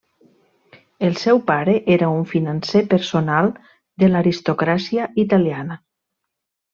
[1.07, 3.49] El seu pare era un financer personal
[4.05, 5.79] de l'aristocràcia italiana.